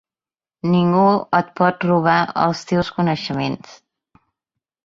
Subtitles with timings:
[0.75, 1.03] Ningú
[1.41, 2.17] et pot robar
[2.47, 3.77] els teus coneixements.